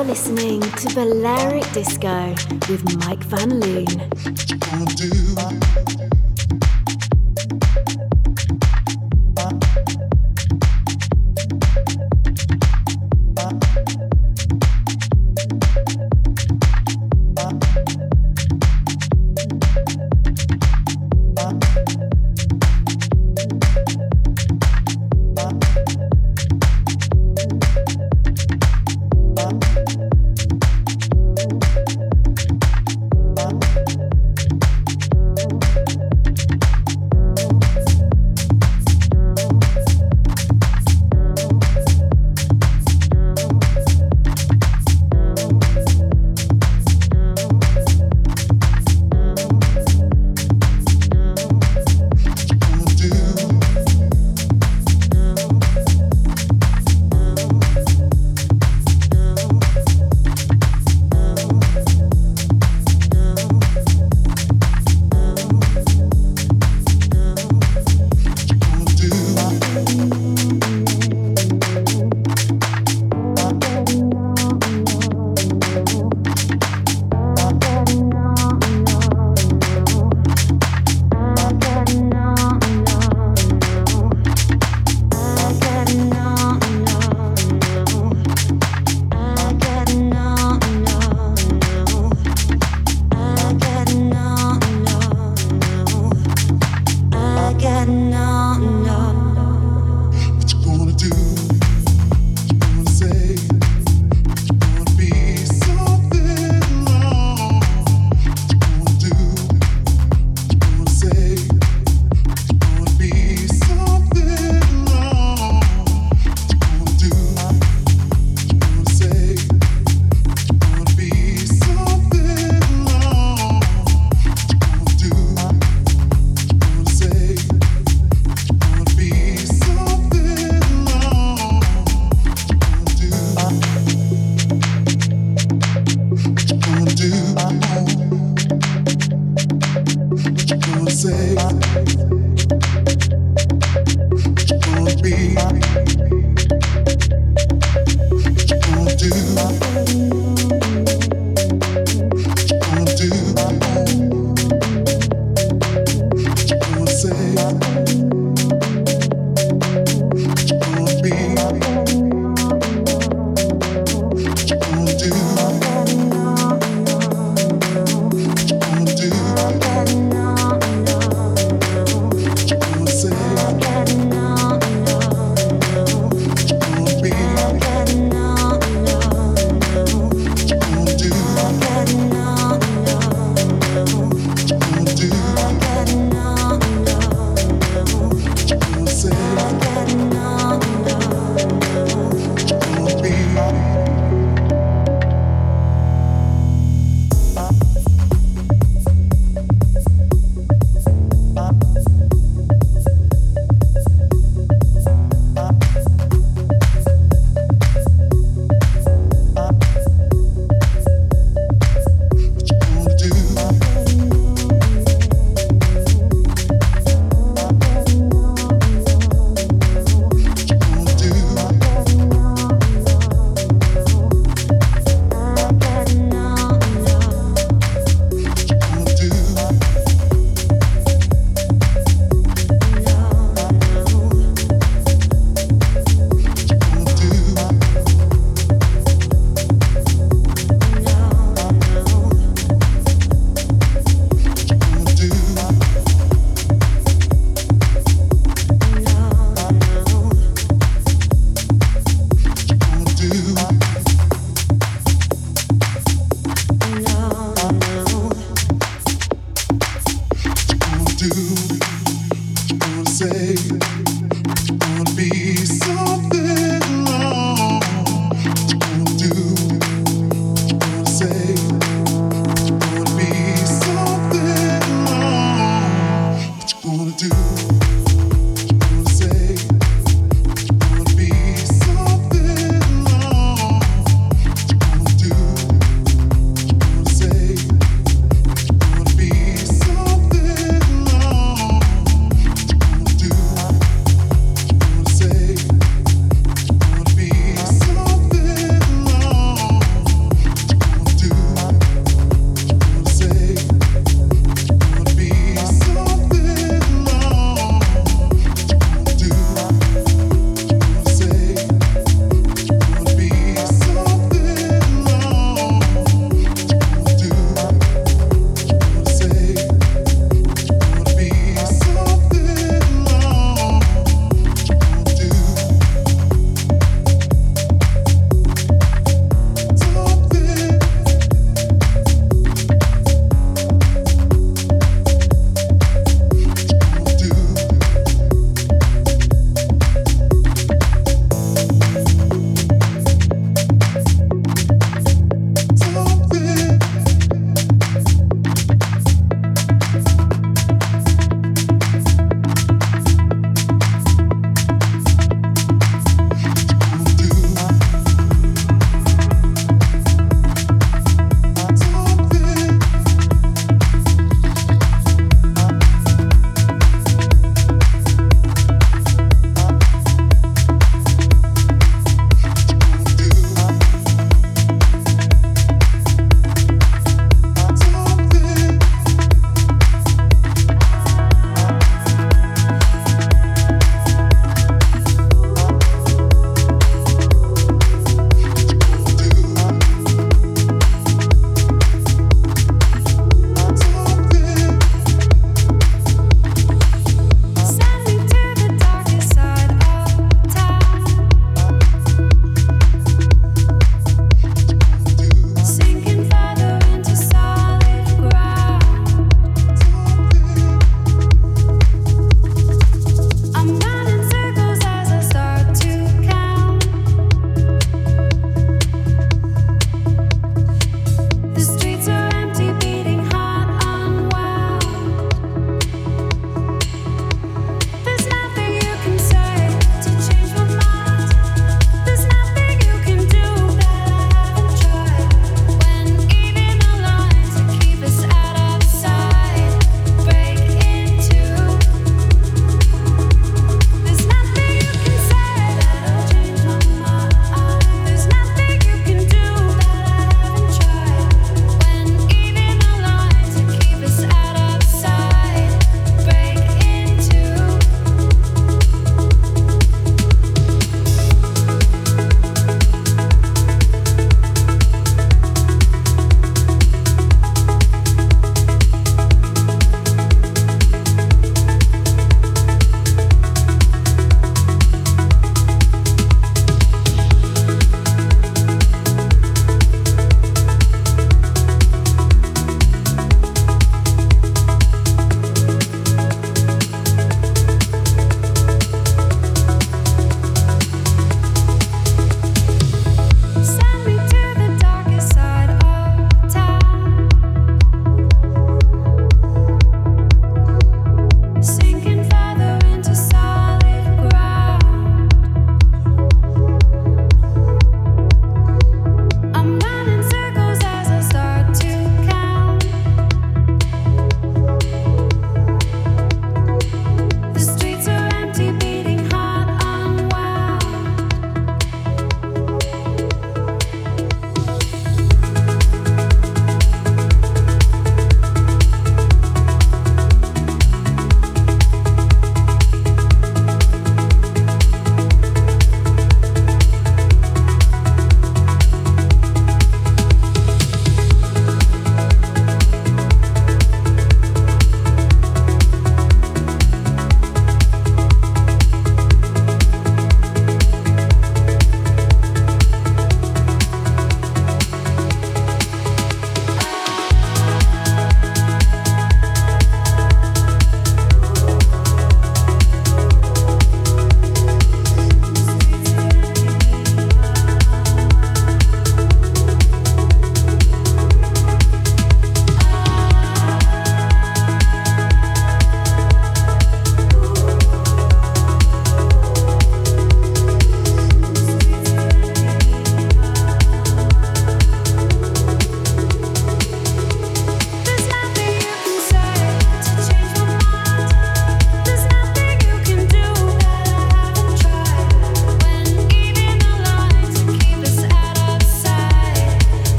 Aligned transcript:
You're 0.00 0.08
listening 0.08 0.62
to 0.62 0.94
Balearic 0.94 1.70
Disco 1.72 2.30
with 2.70 2.96
Mike 3.00 3.22
Van 3.24 3.60
Loon. 3.60 4.39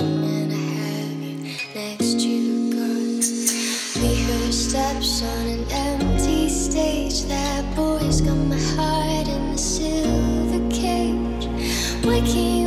and 0.00 0.52
you 0.52 1.60
next. 1.74 2.24
We 3.96 4.08
hear 4.08 4.52
steps 4.52 5.22
on 5.22 5.46
an 5.46 5.66
empty 5.70 6.48
stage. 6.48 7.24
That 7.24 7.64
boy's 7.76 8.20
got 8.20 8.36
my 8.36 8.58
heart 8.58 9.28
in 9.28 9.42
a 9.54 9.58
silver 9.58 10.70
cage. 10.70 11.46
Why 12.04 12.20
can't 12.20 12.59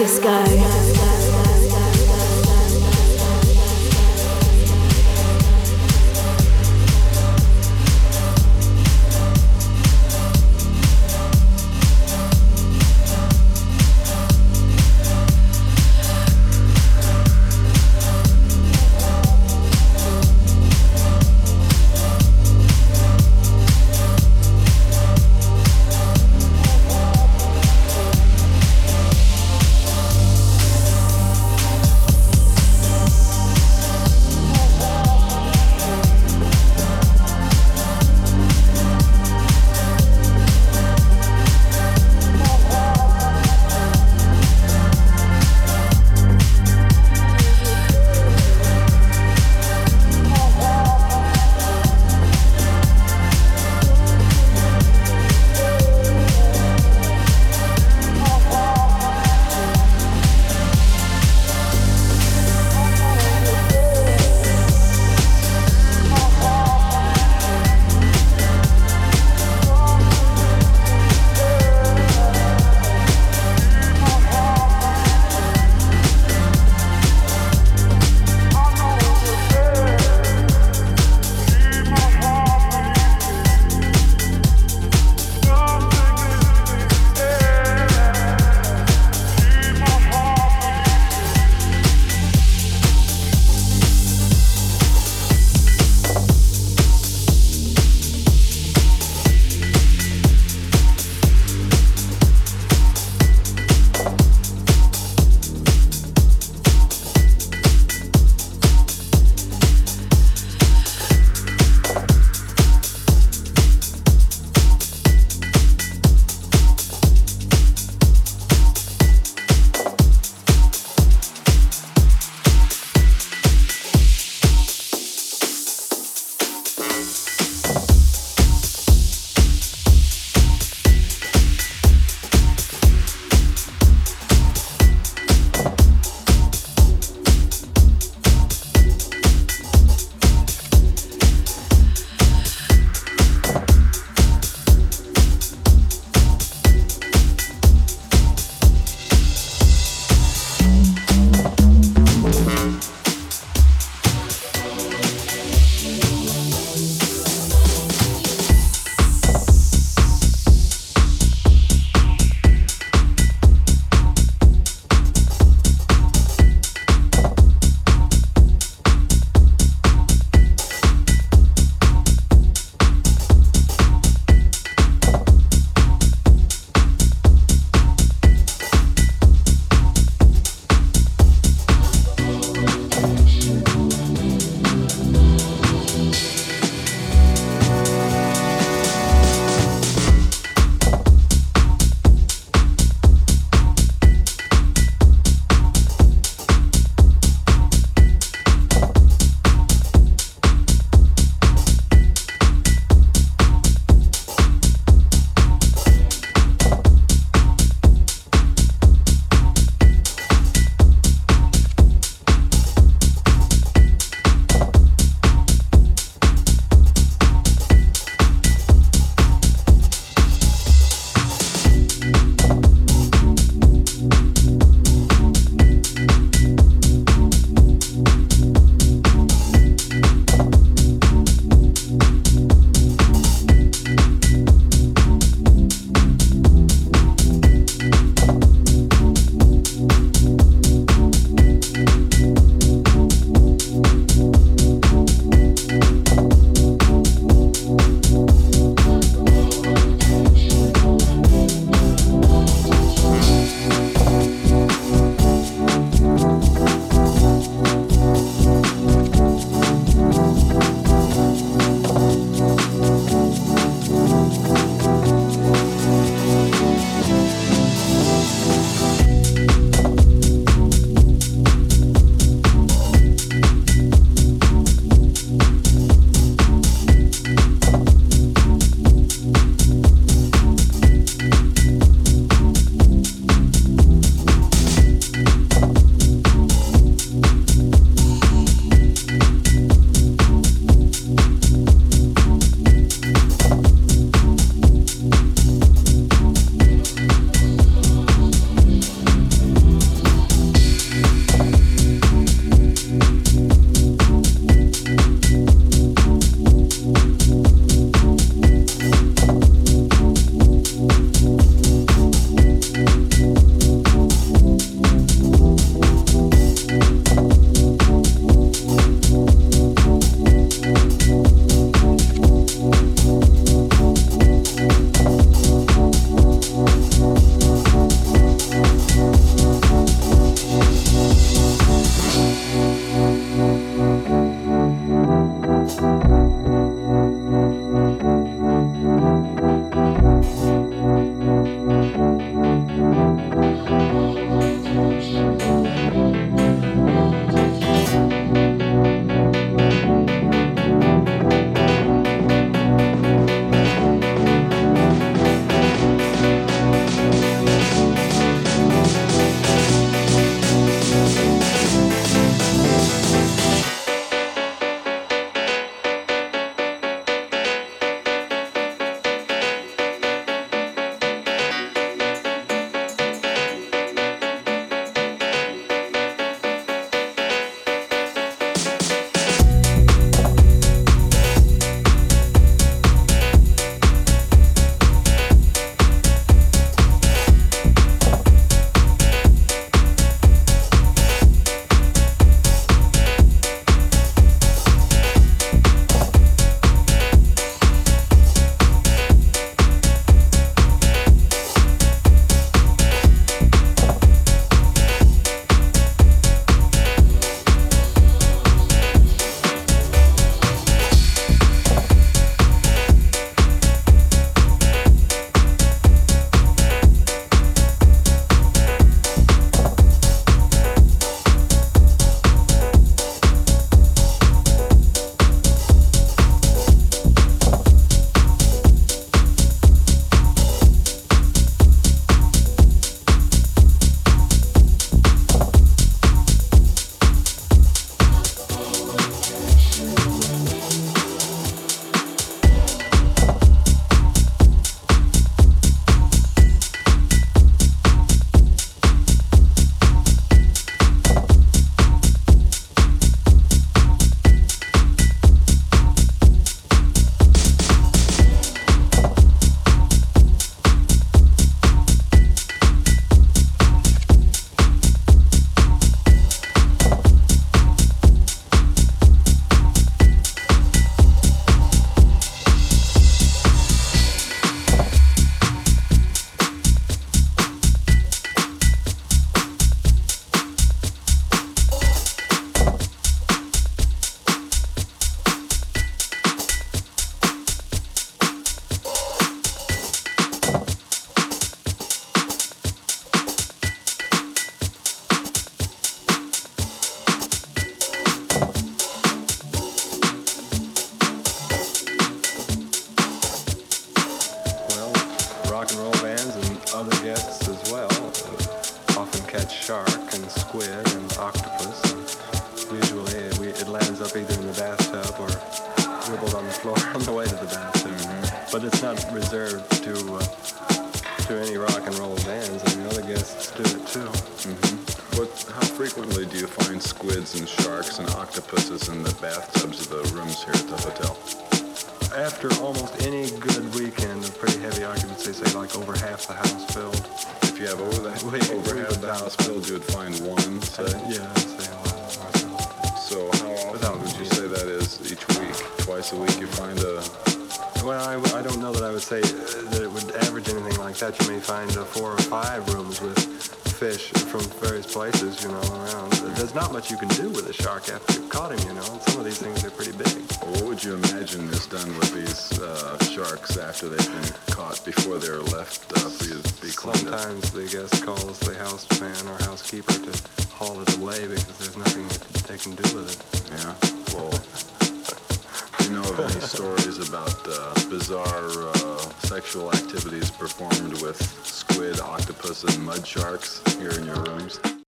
Disco. 0.00 0.39